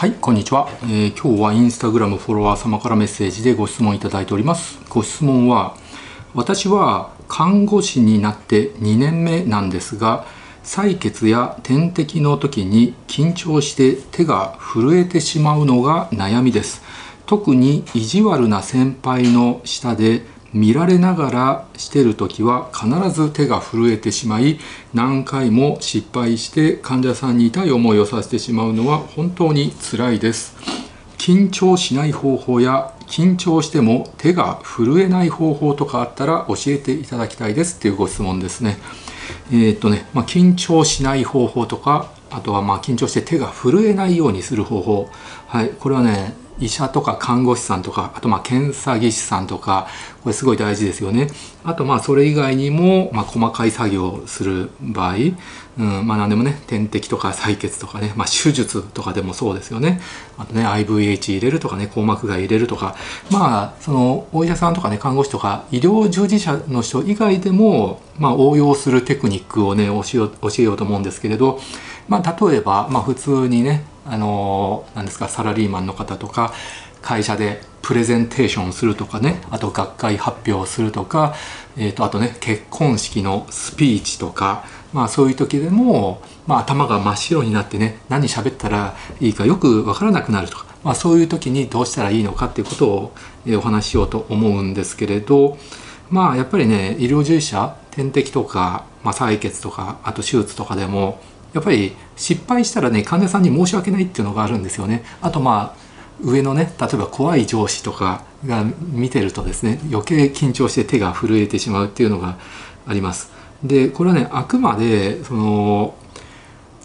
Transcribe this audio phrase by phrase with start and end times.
[0.00, 4.78] はいこんにちは、えー、今日はインスタグラムフォロワー様からメッセージでご質問いただいております。
[4.88, 5.76] ご質問は
[6.32, 10.24] 私は看護師になって2年目なんですが
[10.64, 16.80] 採血や点滴の時に緊張して手が震えてしまうのが悩みです。
[17.26, 20.22] 特に意地悪な先輩の下で
[20.52, 24.58] 見られながらしてる時は必ず手が震えてしまい
[24.92, 30.56] 何回も失敗して患者さんに痛い思いをさせてしまうのは本当につらいです。
[31.18, 38.78] 緊張しない方法や緊張しても手が震えない方法とかあったら教えていただきたいですっていうご質問ですね。
[39.52, 45.10] えー、っとね、まあ、緊張しない方法とかあとはまあ緊張して手が震えないようにする方法。
[45.46, 49.88] はいこれはね医者とか看護師さんとかあとまあ検査技師さんとか
[50.22, 51.28] これすごい大事ですよね。
[51.64, 55.14] あとまあそれ以外にもまあ細かい作業をする場合、
[55.78, 60.00] うん、まあ何でもね点滴とか採血とかね、まあ、手術とかでもそうですよね。
[60.36, 62.94] あとね IVH 入れるとかね硬膜外入れるとか。
[63.30, 71.58] まあそのお医者さんとかね看護師とか医療従事者の人以外でもまあ応用するテクニックをね教え教えようと思うんですけれど
[72.08, 76.52] まあ例えばまあ普通にねあの何ですかサラリーマンの方とか
[77.02, 81.34] 会社でプレゼンテーションするとかねあと学会発表するとか、
[81.76, 93.12] えー、とあとね結婚式のスピーチとかまあそういう時でも、まあ、頭が真っ白になってね何喋ったらいいかよく分からなくなるとか、まあ、そういう時にどうしたらいいのかっていうことを
[93.56, 95.56] お話ししようと思うんですけれど
[96.10, 101.20] まあやっぱりね医療従事者点滴とか、まあ、採血とかあと手術とかでも
[101.52, 105.04] やっぱり失敗したらね患者さんに申し訳ないっていうのがあるんですよね。
[105.20, 105.90] あとまあ
[106.22, 112.38] 上のね例えば怖い上司とかが見てるとですね余計緊張して手が震えてしまうっていうのが
[112.86, 113.32] あります。
[113.62, 115.94] でこれはねあくまでその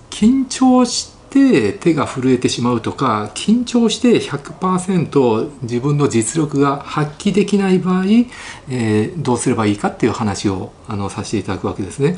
[0.09, 8.03] 緊張して手が震えてしまうとか緊張して100%自分の実力が発揮できない場合、
[8.69, 12.17] えー、どうすればいいかっていう話をあのさせていただくわけですね。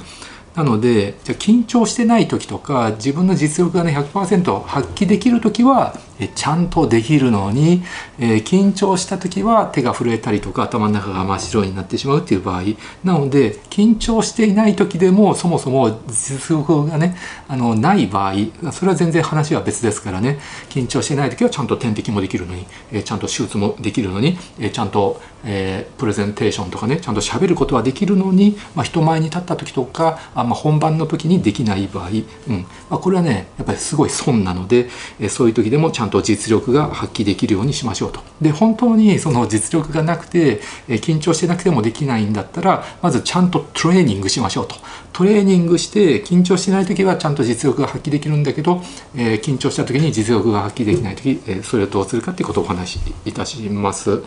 [0.58, 5.96] なのでじゃ緊張してない時とか自分の実力がね100%発揮できる時は
[6.34, 7.84] ちゃんとできるのに、
[8.20, 12.64] えー、緊張した時は手が震えたりとか頭の中が真っ白になってしまうっていう場合。
[13.04, 17.16] なので緊張していない時でもそもそも実力がね
[17.48, 18.34] あのない場合
[18.72, 20.40] それは全然話は別ですからね。
[20.70, 32.12] 緊張していない時はちゃんと点滴もできるのに、えー、ちゃんと手術もできるのに、えー、ちゃんと、えプレゼンテーションとかねちゃんと喋ることはできるのに、まあ、人前に立った時とかあまあ、本番の時にできない場合、う
[32.54, 32.66] ん。
[32.90, 34.90] まあ、これはねやっぱりすごい損なので、
[35.20, 38.22] えそういう時でもちゃんと実力が発揮できるようにしましょうと。
[38.42, 44.76] で本当にその実力がなくて、え緊張してなくてもできないんだったらまずちゃんとトレーニングしましょうと。
[45.14, 48.82] トレーニングして緊張してない時はちゃんと実力が発揮できるんだけど、
[49.16, 54.22] えー、緊張した時に実力が発揮できない時、えー、それをどうするかっていうことをお話しいたします。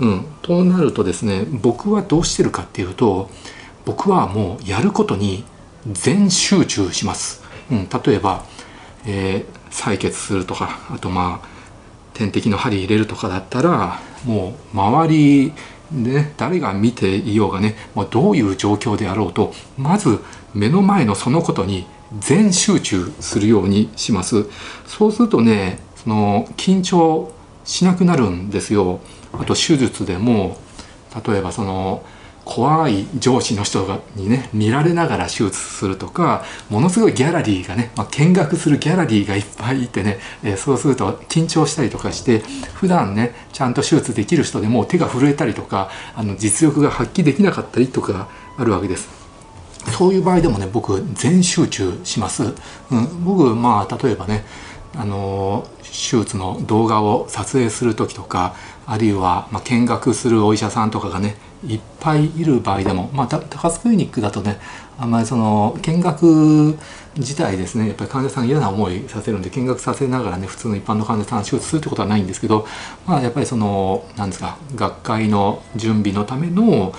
[0.00, 3.30] うん、となるとですね僕はどうしてるかっていうと
[3.84, 5.44] 僕はもうやることに
[5.92, 8.44] 全集中します、うん、例えば、
[9.06, 11.48] えー、採血するとかあとまあ
[12.14, 15.52] 点滴の針入れるとかだったらもう周り
[15.92, 20.20] で、ね、誰が見ていようがね、まあ、どういう状況であろうとまず
[20.54, 21.86] 目の前のそのことに
[22.20, 24.46] 全集中するようにします。
[24.86, 27.32] そうするとねその緊張
[27.64, 29.00] しなくなるんですよ。
[29.32, 30.56] あと手術でも
[31.26, 32.04] 例えばその
[32.44, 42.40] 怖い上司の人がにね見られながら手術するとかものすごいギャラリーがね、まあ、見学するギャラリーがいっぱいいてね、えー、そうすると緊張したりとかして
[42.74, 48.28] 普段ねちゃんと手術できる人でも手が震えたりとかあの実力が発揮できなかったりとか
[48.58, 49.08] あるわけです。
[49.98, 52.42] そういう場合でもね僕全集中します。
[52.90, 54.44] うん、僕まあ例えばね
[54.96, 58.54] あの手術の動画を撮影する時とか
[58.86, 61.36] あるいはま見学するお医者さんとかがね
[61.68, 64.58] いっぱいいる場合でも、まあ、高津クリニックだとね
[64.98, 66.76] あんまりその見学
[67.16, 72.66] 自体ですねやっぱり患者さん嫌な思いさせるんで見学させながらね普通の一般の患者さん手術するってことはないんですけど、
[73.06, 76.92] まあ、やっぱりその何ですか学会の準備のための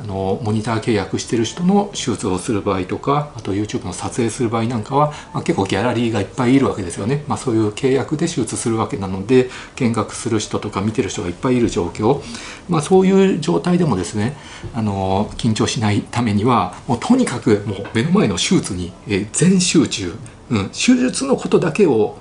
[0.00, 12.22] あのモニター契約してる人の手術をする場合とかあと YouTube の撮影する場合なんかは、まあ、結構ギャラリーがいっぱいいるわけですよね、まあ、そういう契約で手術するわけなので見学する人とか見てる人がいっぱいいる状況、
[12.68, 14.36] まあ、そういう状態でもですね
[14.74, 20.14] あの緊張しないためにはもうとにかくもう目の前の手術に、え全集中、
[20.50, 22.16] うん、手術のことだけを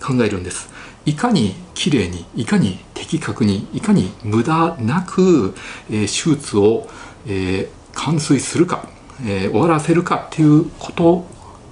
[0.00, 0.72] 考えるんです。
[1.06, 5.54] いかにきれいにいかに的確にいかに無駄なく、
[5.90, 6.88] えー、手術を
[7.26, 8.88] えー、完遂するか、
[9.22, 11.26] えー、終わらせるかっていうこと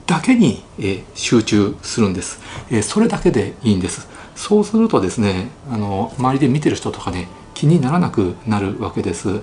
[0.06, 2.40] だけに、え集中するんです、
[2.70, 4.08] えそれだけでいいんです。
[4.34, 9.42] そうするとですねあの周りで見てる人とかね気にならなくなるわけです。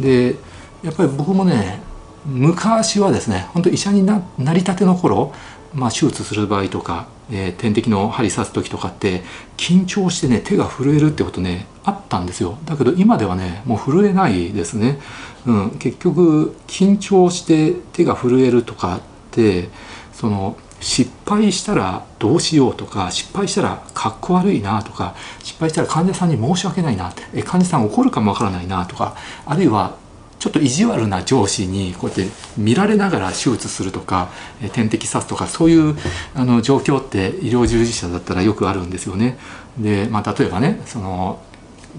[0.00, 0.36] で
[0.82, 1.82] やっぱり僕もね
[2.24, 4.22] 昔はですね本当医者にな
[4.54, 5.32] りたての頃、
[5.74, 9.22] まあ、手術する場合とか、えー、点滴の針刺す時とかって
[9.56, 12.58] 緊張してね手が震えるってことねあったんですよ。
[12.64, 14.98] だけど今ではねもう震えないですね、
[15.46, 19.00] うん、結局緊張して手が震えるとかっ
[19.30, 19.68] て
[20.12, 29.14] その失敗したらどうしようとか失敗したらかっこ悪いなとか失敗したら患者さんに申し訳ないなって患者さん怒るかもわからないなとか
[29.46, 29.96] あるいは
[30.40, 34.30] ちょっと意地悪な上司にこうやって見られながら手術するとか
[34.72, 35.94] 点滴刺すとかそういう
[36.34, 39.38] あの状況って医療従事者だったらよくあるんですよね。
[39.78, 41.42] で、まあ、例えばねその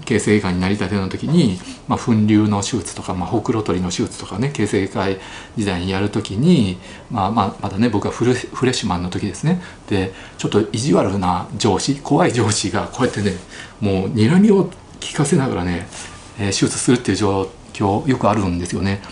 [0.04, 5.20] 形成外科になりたての時に、まあ、粉瘤の手術とか、まあ、ほくろ取りの手術とかね形成外科
[5.56, 6.78] 時代にやる時に、
[7.10, 13.32] まあまあ、まだね僕はフレッシュマンの時ですねでちょっと意地悪な上司怖い上司がこうやってね
[13.80, 15.86] もう睨みを聞かせながらね、
[16.38, 19.02] えー、手術するっていう状況よくあるんですよね。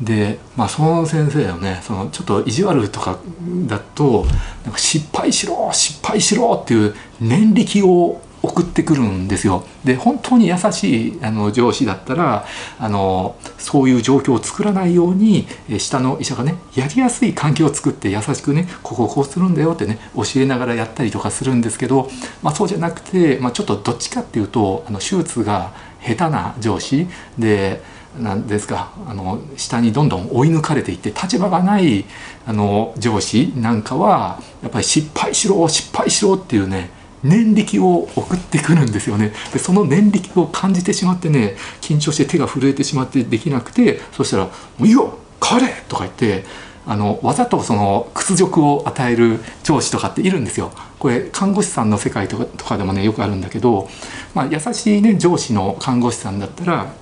[0.00, 3.18] で、まあ、その先生はねそのちょっと意地悪とか
[3.66, 4.24] だと
[4.64, 9.64] なんか失敗しろ失敗しろっていう念力を送ってくるんですよ。
[9.84, 12.46] で本当に優しいあの上司だったら
[12.78, 15.46] あのそういう状況を作らないように
[15.78, 22.08] 下の医者がねやりやすい環境を作って優しくねこここうするんだよってね教えながらやったりとかするんですけど、
[22.42, 27.06] まあ、そうじゃなくて、まあ、ちょっとどっちかっていうとあの手術が下手な上司
[27.38, 27.82] で
[28.18, 32.04] なんですかあの下にどんどん追い抜かれていって立場がない
[32.46, 36.90] あの上司なんかはやっぱり失敗しろ失敗しろっていうね
[37.22, 44.44] 念力を送ってくるんですよねでその念力を感じてしまってね緊張して手が震えてしまってできなくてそしたら
[44.78, 46.44] 「もういいよ帰れ!」とか言って
[46.86, 50.72] あのわざとその屈辱を与える上司とかっているんですよ。
[50.98, 53.88] これ看護師さんの世界とかとかでもねよくあるんだけど、
[54.34, 56.92] まあ、優しいね上司の看護師さんだったら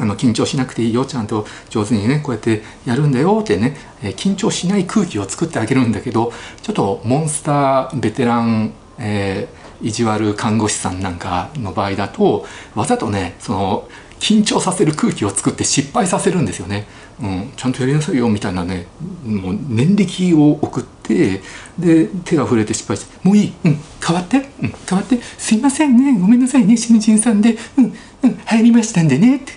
[0.00, 6.32] あの緊張しなくていいよちゃんと上手にねこうやってやるんだよってね、え緊張しない空気を作ってあげるんだけど
[6.62, 12.44] ちょっとモンスターベテランえー、意地悪看護師さんなんかの場合だと
[12.74, 16.86] わざとねその緊張させる空気を作って失敗させるんですよね。
[17.20, 18.86] うん、ちゃんとやりなさいよみたいなね。
[19.24, 21.42] もう念力を送って
[21.78, 25.18] で手が触れて失敗して「もういい、うん、変わって、うん、変わって。
[25.36, 26.18] すいませんね。
[26.18, 26.76] ごめんなさいね。
[26.76, 27.56] 新人さんで。
[27.76, 27.84] うん。
[28.22, 28.38] うん。
[28.44, 29.52] 入りましたんでね」って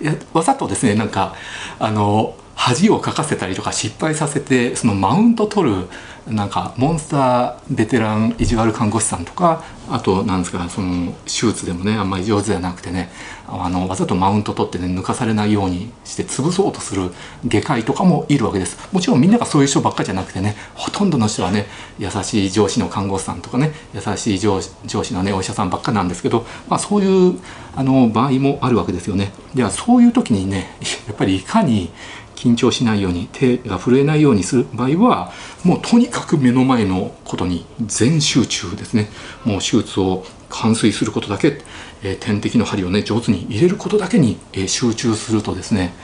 [0.00, 1.34] 言ってわざとですねなんか
[1.78, 5.88] あの恥をかかせたりとか失敗させてそのマウント取る
[6.26, 13.10] なんかモンスターベテラン意地悪看護師さんとかあとなんですかその手術でもねあんまり上手じゃなくてね
[13.46, 17.12] あのわざとマウント取ってね抜かされないようにして潰そうとする
[17.46, 18.92] 外科医とかもいるわけです。
[18.92, 21.66] もちろんみんながそういう人ばっかじゃなくてねほとんどの人はね
[22.00, 27.38] 優しい上司の看護師さんとかね優しい上司のねお医者さんばっかなんですけど、まあ、そういう
[27.76, 29.32] あの場合もあるわけですよね。
[29.54, 30.76] ではそういう時にね
[31.06, 31.90] やっぱりいかに
[32.36, 35.32] 緊張しないように手が震えないようにする場合は
[35.64, 39.08] もうとにかく目の前のことに全集中ですね。
[39.44, 41.60] もう手術を完遂することだけ、
[42.02, 45.94] えー、点滴の針をね上手に入れることだけに、えー、集中するとですね。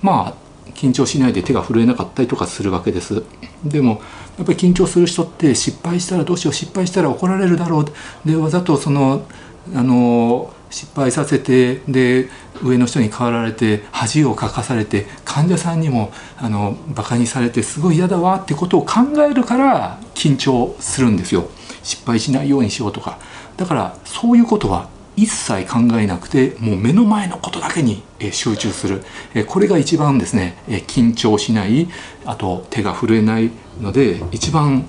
[0.00, 0.42] まあ
[0.74, 3.22] 緊張しないで手が震えなかったりとかするわけです。
[3.64, 4.00] でも
[4.38, 8.28] やっぱり緊張する人って失敗したらどうしよう失敗したら怒られるだろう。
[8.28, 9.26] でわざとその
[9.74, 12.28] あの失敗させてで
[12.62, 21.48] 上の人に代わられて恥をかかされて患者さんにもあのバカにされてすごい嫌だわってことを考えるから緊張するんですよ。
[21.82, 23.18] 失敗しないようにしようとか。
[23.56, 29.02] だからそういうことは一切考えなくてもう目の前のことだけに集中する。
[29.46, 31.88] これが一番ですね緊張しない
[32.24, 33.50] あと手が震えない
[33.80, 34.86] ので一番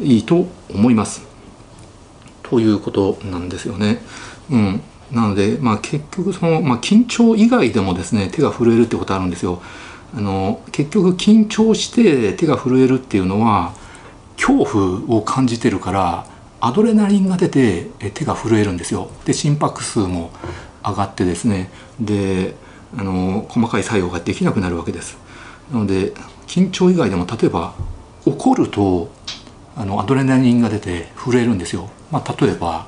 [0.00, 1.25] いいと思います。
[2.48, 4.00] ということなんですよね。
[4.50, 9.60] うん、なので、まあ、結局その、まあ、緊張以外でもですね手が震えるってことあるんですよ。
[10.16, 13.74] あの結局緊張して手が震えるっていうのは
[14.36, 16.26] 恐怖を感じてるから
[16.60, 19.10] アドレナリンが出て手が震えるんですよ。
[19.24, 20.30] で心拍数も
[20.84, 22.54] 上がってですねで
[22.96, 25.18] あの細かい作用ができなくなるわけです。
[25.72, 26.12] なので
[26.46, 27.74] 緊張以外でも例えば
[28.24, 29.10] 怒ると
[29.76, 31.90] あのアドレナリンが出て震えるんですよ。
[32.10, 32.86] まあ、例えば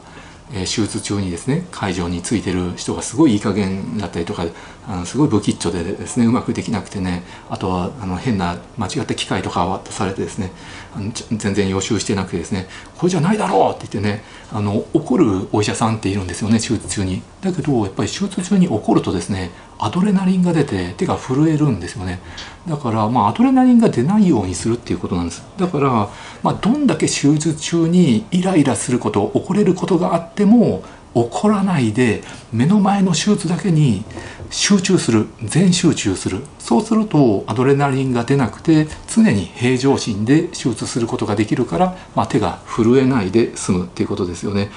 [0.53, 4.45] え手術中にですね会場についてる人がすごいいい加減だったりとか
[4.89, 10.51] あのすごい不吉祥でですねうまくできなくてねあとはあの変な間違った機械とか渡されてですね
[10.97, 12.67] あの全然予習してなくてですね
[12.97, 17.23] これじゃないだろうって言ってねあの怒るお医者さんっているんですよね手術中に。
[17.43, 22.21] だけどやっぱり手術中に怒るとですねアドレナリンが出て手が震えるんですよね。
[22.67, 25.45] だからまあアドレナリンが出ないようにするっていうことなんです。
[25.59, 26.09] だから、
[26.43, 30.83] まあ、どんだけ手術中にイライラすること怒れることがあっても
[31.15, 32.23] 怒らないで
[32.53, 34.05] 目の前の手術だけに
[34.51, 44.71] 集中する全集中するそうするとアドレナリンが出なくて常に平常心で手術することができるから、まあ、手が震えないで済むっていうことですよね。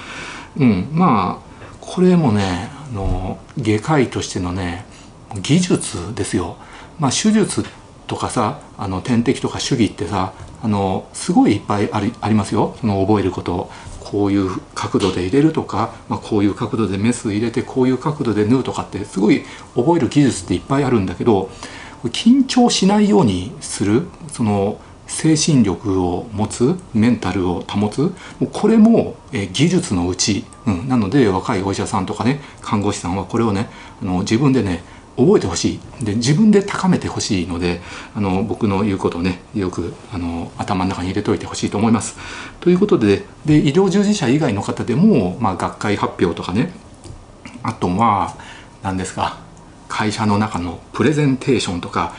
[0.56, 4.84] うん、まあこれもねあの外科医としてのね
[5.40, 6.56] 技術ですよ。
[6.98, 7.64] まあ、手術
[8.06, 13.70] とかさあの点滴とか手技ってさあのすごいいっぱいありありますよその覚えること
[14.12, 19.42] こういう角度で入れるとか、まあ、こういう角度でメス入れてこういう角度で縫うとかってすごい
[19.74, 21.48] 覚える技術っていっぱいあるんだけど
[22.04, 28.12] 緊張しないようにするその精神力を持つメンタルを保つ
[28.52, 29.16] これも
[29.52, 33.70] 技術のうち、うん、なので若いお医者さんとかね看護師さんはこれをね
[34.02, 34.82] あの自分でね
[35.16, 36.04] 覚えてほしい。
[36.04, 37.80] で自分で高めてほしいので
[38.14, 42.16] あの僕の言うことをねよくあの頭の中に入れておいてほしいと思います。
[42.60, 46.72] ということでで医療従事者以外の方でも、まあ、学会発表とかね。
[47.62, 48.34] あとは
[48.82, 49.38] 何ですか？
[49.92, 52.14] 会社の中のプレゼンテーションとか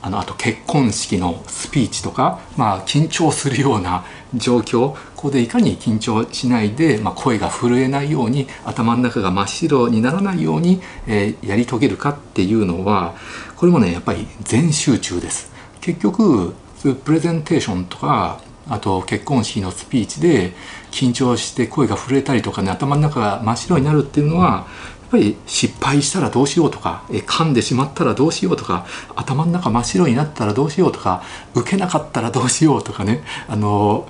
[0.00, 4.04] あのあと結婚式のスピーチとか、まあ、緊張するような
[4.34, 13.14] 状況ここでいかに緊張しないで、まあ、声が震えないように頭の中が真っ白にならないように、えー、やり遂げるかっていうのは
[13.56, 15.52] これもねやっぱり全集中です。
[15.80, 20.54] 結局そういうプレゼンテーションとかあと結婚式のスピーチで
[20.90, 24.66] 緊張して声が震えたりとかね頭の中が真っ白になるっていうのは
[25.12, 31.22] ぱり失敗したらどうしようとか、え噛んでしまったらどうしようとか頭の中真っ白になったらどうしようとか
[31.54, 34.08] 受けなかったらどうしようとかねあの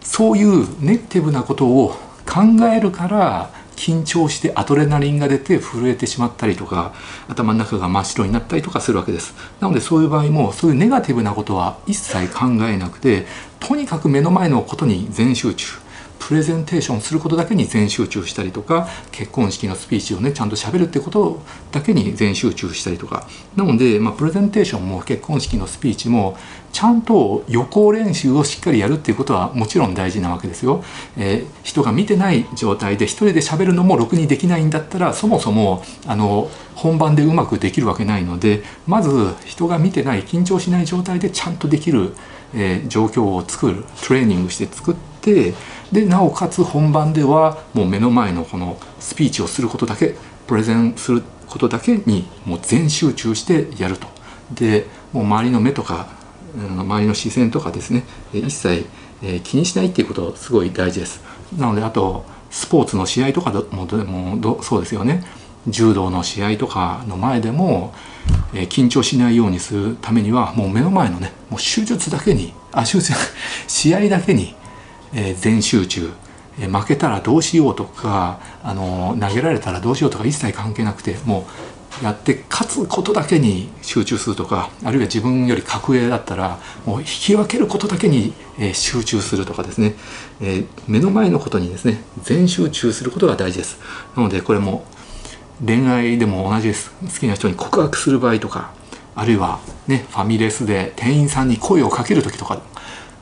[0.00, 1.90] そういうネガティブなことを
[2.26, 6.94] 考えるから緊張してアドレナリンが出て震えてしまったりとか
[7.28, 9.34] 頭の中が真っ白になったりとかするわけです。
[9.60, 13.26] なのでそういう場合もそういうネガティブなことは一切考えなくて
[13.60, 15.87] とにかく目の前のことに全集中。
[16.18, 26.36] プレゼンテーションすることだけに全集中したりとか結婚式のスピーチをねちゃんとしゃべるってことだけに全集中したりとかなので、まあ、プレゼンテーションも結婚式のスピーチも
[26.72, 30.84] ちゃんと予行練習をしっかりやるっていうことはもちろん大事なわけですよ。
[31.16, 42.14] えー、人が見てない状態で一人で喋るのもろくにできないんだったらそもそもあの本番でうまくできるわけないのでまず人が見てない緊張しない状態でちゃんとできる、
[42.54, 45.54] えー、状況を作るトレーニングして作ってで
[46.06, 50.14] なおかつ本番ではもう目の前のこのスピーチをすることだけ
[50.46, 54.06] プレゼンすることだけにもう全集中してやると。
[54.54, 56.08] でもう周りの目とか
[56.56, 58.86] 周りの視線とかですね一切
[59.44, 61.20] 気にしないっていうことすごい大事です。
[61.56, 65.24] なのであとスポーツの試合とかももそうですよね。
[65.66, 67.92] 柔道の試合とかの前でも、
[68.54, 73.12] え、緊張しないようにするためにはもう目の前のねもう手術だけにあ手術
[73.66, 74.54] 試合だけに
[75.14, 76.10] えー、全集中、
[76.60, 81.46] えー、負けたらどうしようとかあの投げられたらどうしようとか一切関係なくても
[82.02, 89.94] うやって勝つことだけに集中するとかあるいは自分より格上だったらもう引き分けることだけに、えー、集中するとかですね、
[90.40, 93.80] え目の前のことにですね全集中することが大事です。
[94.16, 94.84] なのでこれも
[95.64, 96.92] 恋愛でも同じです。
[97.00, 98.72] 好きな人に告白する場合とか
[99.16, 102.60] あるいはねファミレスで店員さんに声をかける時とか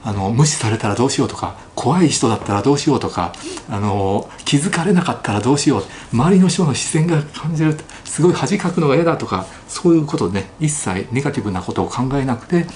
[0.06, 3.32] あの無視されたらどうしようとか怖い人だったらどうしようとか
[3.68, 5.82] あの気づかれなかったらどうしよう
[6.12, 12.66] 周りの人の視線が感じるすごい恥かくのが嫌だとかそういうことでね一切ネガティブなことを考えなくて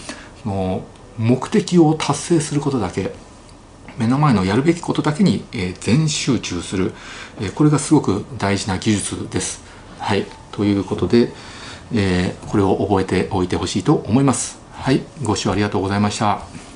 [0.45, 0.83] の
[1.19, 3.13] 目的を達成することだけ
[3.97, 6.93] 目の前のやるべきことだけに、えー、全集中する、
[7.41, 9.63] えー、これがすごく大事な技術です。
[9.99, 11.33] はいということで、
[11.95, 14.59] えー、これを覚えておいてほしいと思います。
[14.73, 16.70] はい、ご視聴ありがとうございました。